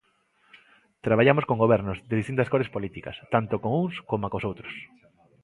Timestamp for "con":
1.49-1.61, 3.61-3.71